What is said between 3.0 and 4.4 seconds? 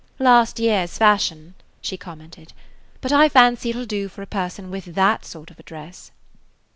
"but I fancy it 'll do for a